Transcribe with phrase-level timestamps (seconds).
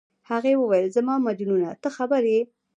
[0.29, 2.41] هغې وویل: زما مجنونه، ته خبر یې؟